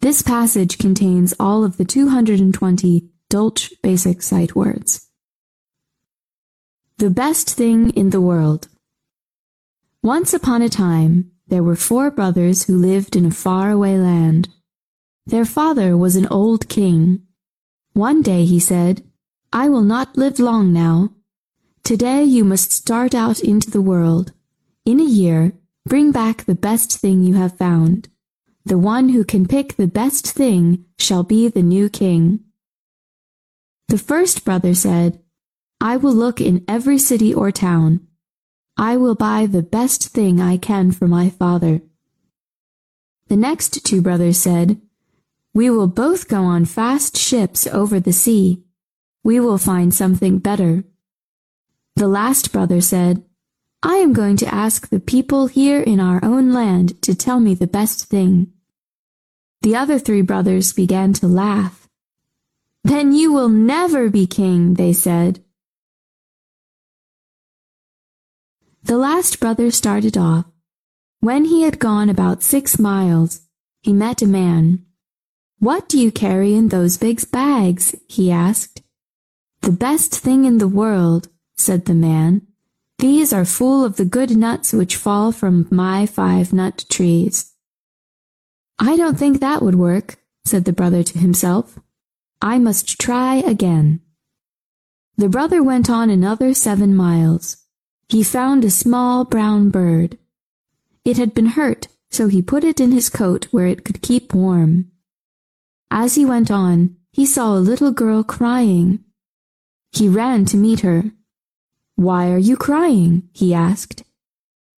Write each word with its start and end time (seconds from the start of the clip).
This 0.00 0.22
passage 0.22 0.78
contains 0.78 1.34
all 1.40 1.64
of 1.64 1.76
the 1.76 1.84
220 1.84 3.08
Dolch 3.28 3.72
basic 3.82 4.22
sight 4.22 4.54
words. 4.54 5.08
The 6.98 7.10
best 7.10 7.50
thing 7.50 7.90
in 7.90 8.10
the 8.10 8.20
world. 8.20 8.68
Once 10.02 10.32
upon 10.32 10.62
a 10.62 10.68
time, 10.68 11.32
there 11.48 11.64
were 11.64 11.74
four 11.74 12.12
brothers 12.12 12.64
who 12.64 12.76
lived 12.76 13.16
in 13.16 13.26
a 13.26 13.32
faraway 13.32 13.96
land. 13.96 14.48
Their 15.26 15.44
father 15.44 15.96
was 15.96 16.14
an 16.14 16.28
old 16.28 16.68
king. 16.68 17.22
One 17.92 18.22
day 18.22 18.44
he 18.44 18.60
said, 18.60 19.02
I 19.52 19.68
will 19.68 19.82
not 19.82 20.16
live 20.16 20.38
long 20.38 20.72
now. 20.72 21.10
Today 21.82 22.22
you 22.22 22.44
must 22.44 22.70
start 22.70 23.14
out 23.14 23.40
into 23.40 23.70
the 23.70 23.82
world. 23.82 24.32
In 24.84 25.00
a 25.00 25.04
year, 25.04 25.54
bring 25.84 26.12
back 26.12 26.44
the 26.44 26.54
best 26.54 26.98
thing 26.98 27.24
you 27.24 27.34
have 27.34 27.58
found. 27.58 28.08
The 28.68 28.76
one 28.76 29.08
who 29.08 29.24
can 29.24 29.48
pick 29.48 29.76
the 29.76 29.86
best 29.86 30.26
thing 30.26 30.84
shall 30.98 31.22
be 31.22 31.48
the 31.48 31.62
new 31.62 31.88
king. 31.88 32.40
The 33.88 33.96
first 33.96 34.44
brother 34.44 34.74
said, 34.74 35.22
I 35.80 35.96
will 35.96 36.12
look 36.12 36.38
in 36.38 36.66
every 36.68 36.98
city 36.98 37.32
or 37.32 37.50
town. 37.50 38.06
I 38.76 38.98
will 38.98 39.14
buy 39.14 39.46
the 39.46 39.62
best 39.62 40.08
thing 40.08 40.38
I 40.38 40.58
can 40.58 40.92
for 40.92 41.08
my 41.08 41.30
father. 41.30 41.80
The 43.28 43.38
next 43.38 43.86
two 43.86 44.02
brothers 44.02 44.36
said, 44.36 44.82
We 45.54 45.70
will 45.70 45.88
both 45.88 46.28
go 46.28 46.42
on 46.42 46.66
fast 46.66 47.16
ships 47.16 47.66
over 47.66 47.98
the 47.98 48.12
sea. 48.12 48.64
We 49.24 49.40
will 49.40 49.56
find 49.56 49.94
something 49.94 50.40
better. 50.40 50.84
The 51.96 52.06
last 52.06 52.52
brother 52.52 52.82
said, 52.82 53.24
I 53.82 53.94
am 53.94 54.12
going 54.12 54.36
to 54.36 54.54
ask 54.54 54.90
the 54.90 55.00
people 55.00 55.46
here 55.46 55.80
in 55.80 56.00
our 56.00 56.22
own 56.22 56.52
land 56.52 57.00
to 57.00 57.14
tell 57.14 57.40
me 57.40 57.54
the 57.54 57.66
best 57.66 58.10
thing. 58.10 58.52
The 59.68 59.76
other 59.76 59.98
three 59.98 60.22
brothers 60.22 60.72
began 60.72 61.12
to 61.20 61.26
laugh. 61.26 61.86
Then 62.84 63.12
you 63.12 63.34
will 63.34 63.50
never 63.50 64.08
be 64.08 64.26
king, 64.26 64.72
they 64.80 64.94
said. 64.94 65.44
The 68.82 68.96
last 68.96 69.38
brother 69.40 69.70
started 69.70 70.16
off. 70.16 70.46
When 71.20 71.44
he 71.44 71.64
had 71.64 71.78
gone 71.78 72.08
about 72.08 72.42
six 72.42 72.78
miles, 72.78 73.42
he 73.82 73.92
met 73.92 74.22
a 74.22 74.26
man. 74.26 74.86
What 75.58 75.86
do 75.86 76.00
you 76.00 76.10
carry 76.10 76.54
in 76.54 76.68
those 76.68 76.96
big 76.96 77.30
bags? 77.30 77.94
he 78.08 78.30
asked. 78.30 78.80
The 79.60 79.72
best 79.86 80.14
thing 80.14 80.46
in 80.46 80.56
the 80.56 80.74
world, 80.80 81.28
said 81.58 81.84
the 81.84 81.92
man. 81.92 82.46
These 83.00 83.34
are 83.34 83.44
full 83.44 83.84
of 83.84 83.96
the 83.96 84.06
good 84.06 84.34
nuts 84.34 84.72
which 84.72 84.96
fall 84.96 85.30
from 85.30 85.68
my 85.70 86.06
five 86.06 86.54
nut 86.54 86.86
trees. 86.88 87.52
I 88.78 88.96
don't 88.96 89.18
think 89.18 89.40
that 89.40 89.62
would 89.62 89.74
work, 89.74 90.16
said 90.44 90.64
the 90.64 90.72
brother 90.72 91.02
to 91.02 91.18
himself. 91.18 91.78
I 92.40 92.58
must 92.58 93.00
try 93.00 93.36
again. 93.36 94.00
The 95.16 95.28
brother 95.28 95.62
went 95.62 95.90
on 95.90 96.10
another 96.10 96.54
seven 96.54 96.94
miles. 96.94 97.56
He 98.08 98.22
found 98.22 98.64
a 98.64 98.70
small 98.70 99.24
brown 99.24 99.70
bird. 99.70 100.16
It 101.04 101.16
had 101.16 101.34
been 101.34 101.46
hurt, 101.46 101.88
so 102.10 102.28
he 102.28 102.40
put 102.40 102.62
it 102.62 102.80
in 102.80 102.92
his 102.92 103.10
coat 103.10 103.48
where 103.50 103.66
it 103.66 103.84
could 103.84 104.00
keep 104.00 104.32
warm. 104.32 104.90
As 105.90 106.14
he 106.14 106.24
went 106.24 106.50
on, 106.50 106.96
he 107.10 107.26
saw 107.26 107.56
a 107.56 107.58
little 107.58 107.90
girl 107.90 108.22
crying. 108.22 109.00
He 109.90 110.08
ran 110.08 110.44
to 110.46 110.56
meet 110.56 110.80
her. 110.80 111.10
Why 111.96 112.30
are 112.30 112.38
you 112.38 112.56
crying? 112.56 113.28
he 113.32 113.52
asked. 113.52 114.04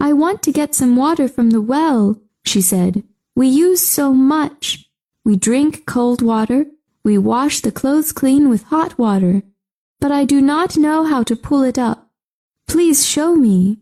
I 0.00 0.12
want 0.12 0.42
to 0.42 0.52
get 0.52 0.74
some 0.74 0.96
water 0.96 1.28
from 1.28 1.50
the 1.50 1.62
well, 1.62 2.20
she 2.44 2.60
said. 2.60 3.04
We 3.36 3.48
use 3.48 3.80
so 3.80 4.14
much. 4.14 4.88
We 5.24 5.36
drink 5.36 5.86
cold 5.86 6.22
water. 6.22 6.66
We 7.02 7.18
wash 7.18 7.60
the 7.60 7.72
clothes 7.72 8.12
clean 8.12 8.48
with 8.48 8.64
hot 8.64 8.98
water. 8.98 9.42
But 10.00 10.12
I 10.12 10.24
do 10.24 10.40
not 10.40 10.76
know 10.76 11.04
how 11.04 11.22
to 11.24 11.36
pull 11.36 11.62
it 11.62 11.78
up. 11.78 12.10
Please 12.68 13.06
show 13.06 13.34
me. 13.34 13.78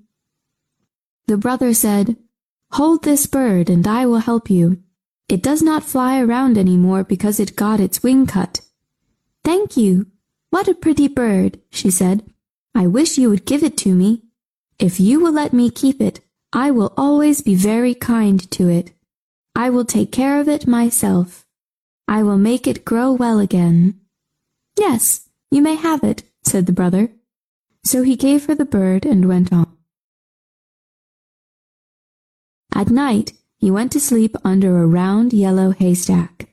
The 1.27 1.37
brother 1.37 1.75
said, 1.75 2.17
Hold 2.73 3.05
this 3.05 3.27
bird 3.27 3.69
and 3.69 3.87
I 3.87 4.07
will 4.07 4.19
help 4.19 4.49
you. 4.49 4.83
It 5.29 5.43
does 5.43 5.63
not 5.63 5.85
fly 5.85 6.21
around 6.21 6.57
any 6.57 6.77
more 6.77 7.05
because 7.05 7.39
it 7.39 7.57
got 7.57 7.81
its 7.81 8.03
wing 8.03 8.27
cut. 8.27 8.61
Thank 9.45 9.77
you. 9.77 10.07
What 10.51 10.69
a 10.69 10.75
pretty 10.75 11.09
bird, 11.09 11.61
she 11.71 11.91
said. 11.91 12.25
I 12.75 12.87
wish 12.87 13.19
you 13.19 13.29
would 13.31 13.45
give 13.45 13.63
it 13.63 13.77
to 13.79 13.95
me. 13.95 14.23
If 14.79 14.99
you 14.99 15.21
will 15.21 15.33
let 15.33 15.53
me 15.53 15.71
keep 15.71 16.01
it, 16.01 16.21
I 16.53 16.71
will 16.71 16.93
always 16.97 17.41
be 17.41 17.55
very 17.55 17.95
kind 17.95 18.51
to 18.53 18.69
it. 18.69 18.93
I 19.55 19.71
will 19.71 19.85
take 19.85 20.11
care 20.11 20.41
of 20.41 20.49
it 20.49 20.67
myself. 20.67 21.47
I 22.09 22.23
will 22.23 22.39
make 22.39 22.67
it 22.67 22.85
grow 22.85 23.13
well 23.13 23.39
again. 23.39 24.01
Yes, 24.79 25.29
you 25.51 25.63
may 25.63 25.75
have 25.75 26.03
it, 26.03 26.25
said 26.43 26.67
the 26.67 26.73
brother. 26.73 27.11
So 27.85 28.03
he 28.03 28.17
gave 28.17 28.47
her 28.47 28.55
the 28.55 28.65
bird 28.65 29.05
and 29.05 29.29
went 29.29 29.53
on. 29.53 29.77
At 32.75 32.89
night, 32.89 33.35
he 33.59 33.71
went 33.71 33.93
to 33.93 34.01
sleep 34.01 34.35
under 34.45 34.83
a 34.83 34.87
round 34.87 35.33
yellow 35.33 35.71
haystack. 35.73 36.49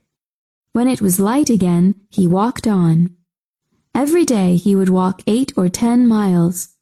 When 0.73 0.87
it 0.87 1.01
was 1.01 1.19
light 1.19 1.49
again, 1.49 1.95
he 2.09 2.27
walked 2.27 2.67
on. 2.67 3.15
Every 3.95 4.25
day 4.25 4.55
he 4.55 4.75
would 4.75 4.89
walk 4.89 5.21
eight 5.25 5.51
or 5.55 5.69
ten 5.69 6.07
miles. 6.07 6.75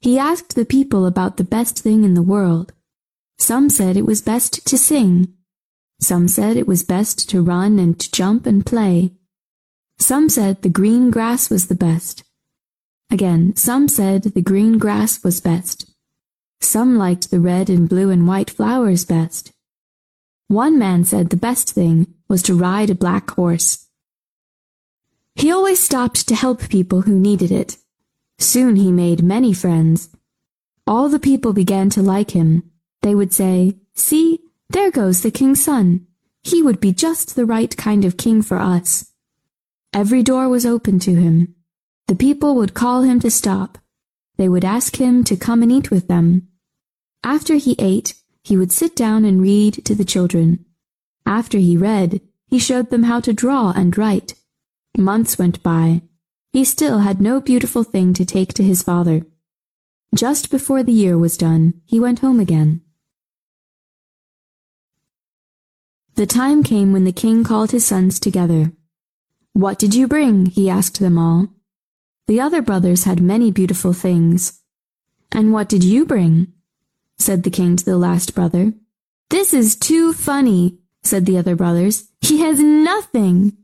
He 0.00 0.18
asked 0.18 0.54
the 0.54 0.64
people 0.64 1.06
about 1.06 1.36
the 1.36 1.44
best 1.44 1.78
thing 1.78 2.04
in 2.04 2.14
the 2.14 2.22
world. 2.22 2.72
Some 3.38 3.68
said 3.68 3.96
it 3.96 4.06
was 4.06 4.22
best 4.22 4.66
to 4.66 4.78
sing. 4.78 5.34
Some 6.02 6.26
said 6.26 6.56
it 6.56 6.66
was 6.66 6.82
best 6.82 7.30
to 7.30 7.42
run 7.42 7.78
and 7.78 7.96
to 8.00 8.10
jump 8.10 8.44
and 8.44 8.66
play. 8.66 9.12
Some 10.00 10.28
said 10.28 10.62
the 10.62 10.68
green 10.68 11.12
grass 11.12 11.48
was 11.48 11.68
the 11.68 11.76
best. 11.76 12.24
Again, 13.08 13.54
some 13.54 13.86
said 13.86 14.24
the 14.24 14.42
green 14.42 14.78
grass 14.78 15.22
was 15.22 15.40
best. 15.40 15.88
Some 16.60 16.98
liked 16.98 17.30
the 17.30 17.38
red 17.38 17.70
and 17.70 17.88
blue 17.88 18.10
and 18.10 18.26
white 18.26 18.50
flowers 18.50 19.04
best. 19.04 19.52
One 20.48 20.76
man 20.76 21.04
said 21.04 21.30
the 21.30 21.36
best 21.36 21.70
thing 21.70 22.12
was 22.28 22.42
to 22.44 22.54
ride 22.54 22.90
a 22.90 22.96
black 22.96 23.30
horse. 23.30 23.86
He 25.36 25.52
always 25.52 25.78
stopped 25.78 26.26
to 26.26 26.34
help 26.34 26.68
people 26.68 27.02
who 27.02 27.16
needed 27.16 27.52
it. 27.52 27.76
Soon 28.40 28.74
he 28.74 28.90
made 28.90 29.22
many 29.22 29.52
friends. 29.52 30.08
All 30.84 31.08
the 31.08 31.20
people 31.20 31.52
began 31.52 31.90
to 31.90 32.02
like 32.02 32.32
him. 32.32 32.64
They 33.02 33.14
would 33.14 33.32
say, 33.32 33.76
See, 33.94 34.40
there 34.72 34.90
goes 34.90 35.22
the 35.22 35.30
king's 35.30 35.62
son. 35.62 36.06
He 36.42 36.62
would 36.62 36.80
be 36.80 36.92
just 36.92 37.36
the 37.36 37.46
right 37.46 37.76
kind 37.76 38.04
of 38.04 38.16
king 38.16 38.42
for 38.42 38.58
us. 38.58 39.12
Every 39.92 40.22
door 40.22 40.48
was 40.48 40.66
open 40.66 40.98
to 41.00 41.14
him. 41.14 41.54
The 42.08 42.16
people 42.16 42.54
would 42.56 42.74
call 42.74 43.02
him 43.02 43.20
to 43.20 43.30
stop. 43.30 43.78
They 44.38 44.48
would 44.48 44.64
ask 44.64 44.96
him 44.96 45.24
to 45.24 45.36
come 45.36 45.62
and 45.62 45.70
eat 45.70 45.90
with 45.90 46.08
them. 46.08 46.48
After 47.22 47.54
he 47.54 47.76
ate, 47.78 48.14
he 48.42 48.56
would 48.56 48.72
sit 48.72 48.96
down 48.96 49.24
and 49.24 49.40
read 49.40 49.84
to 49.84 49.94
the 49.94 50.04
children. 50.04 50.64
After 51.24 51.58
he 51.58 51.76
read, 51.76 52.20
he 52.46 52.58
showed 52.58 52.90
them 52.90 53.04
how 53.04 53.20
to 53.20 53.32
draw 53.32 53.72
and 53.76 53.96
write. 53.96 54.34
Months 54.98 55.38
went 55.38 55.62
by. 55.62 56.02
He 56.52 56.64
still 56.64 56.98
had 56.98 57.20
no 57.20 57.40
beautiful 57.40 57.84
thing 57.84 58.12
to 58.14 58.24
take 58.24 58.52
to 58.54 58.62
his 58.62 58.82
father. 58.82 59.24
Just 60.14 60.50
before 60.50 60.82
the 60.82 60.92
year 60.92 61.16
was 61.16 61.36
done, 61.36 61.80
he 61.86 62.00
went 62.00 62.18
home 62.18 62.40
again. 62.40 62.82
The 66.14 66.26
time 66.26 66.62
came 66.62 66.92
when 66.92 67.04
the 67.04 67.12
king 67.12 67.42
called 67.42 67.70
his 67.70 67.86
sons 67.86 68.20
together. 68.20 68.72
What 69.54 69.78
did 69.78 69.94
you 69.94 70.06
bring? 70.06 70.46
he 70.46 70.68
asked 70.68 71.00
them 71.00 71.16
all. 71.16 71.48
The 72.26 72.40
other 72.40 72.60
brothers 72.60 73.04
had 73.04 73.22
many 73.22 73.50
beautiful 73.50 73.94
things. 73.94 74.60
And 75.30 75.52
what 75.52 75.68
did 75.68 75.82
you 75.82 76.04
bring? 76.04 76.52
said 77.18 77.42
the 77.42 77.50
king 77.50 77.76
to 77.76 77.84
the 77.84 77.96
last 77.96 78.34
brother. 78.34 78.74
This 79.30 79.54
is 79.54 79.74
too 79.74 80.12
funny, 80.12 80.78
said 81.02 81.24
the 81.24 81.38
other 81.38 81.56
brothers. 81.56 82.08
He 82.20 82.40
has 82.40 82.60
nothing. 82.60 83.56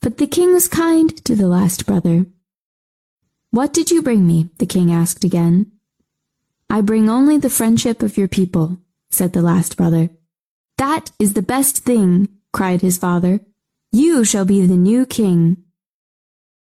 But 0.00 0.16
the 0.16 0.26
king 0.26 0.52
was 0.52 0.68
kind 0.68 1.14
to 1.24 1.36
the 1.36 1.48
last 1.48 1.84
brother. 1.84 2.26
What 3.50 3.72
did 3.72 3.90
you 3.90 4.02
bring 4.02 4.26
me? 4.26 4.48
the 4.58 4.66
king 4.66 4.90
asked 4.90 5.24
again. 5.24 5.72
I 6.70 6.80
bring 6.80 7.10
only 7.10 7.36
the 7.36 7.50
friendship 7.50 8.02
of 8.02 8.16
your 8.16 8.28
people, 8.28 8.78
said 9.10 9.32
the 9.32 9.42
last 9.42 9.76
brother. 9.76 10.08
That 10.78 11.12
is 11.18 11.34
the 11.34 11.42
best 11.42 11.84
thing, 11.84 12.28
cried 12.52 12.80
his 12.80 12.98
father. 12.98 13.40
You 13.92 14.24
shall 14.24 14.44
be 14.44 14.66
the 14.66 14.76
new 14.76 15.06
king. 15.06 15.63